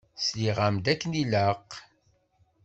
[0.25, 1.69] Sliɣ-am-d akken ilaq?